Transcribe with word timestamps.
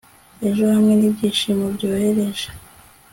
Ejo 0.47 0.63
hamwe 0.73 0.93
nibyishimo 0.95 1.65
byoroheje 1.75 2.47